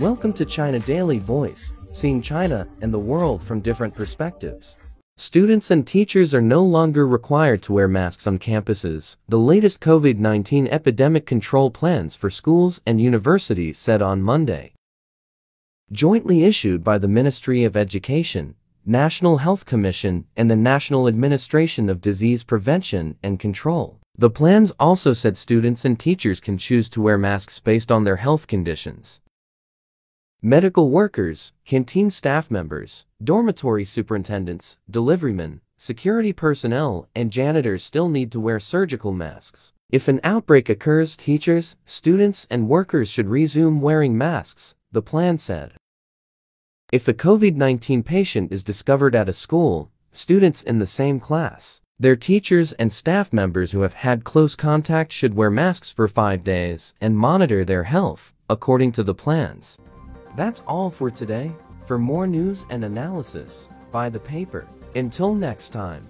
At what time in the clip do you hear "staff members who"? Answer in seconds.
52.92-53.80